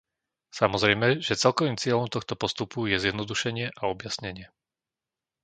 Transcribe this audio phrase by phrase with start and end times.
[0.59, 4.45] Samozrejme, že celkovým cieľom tohto postupu je zjednodušenie a objasnenie.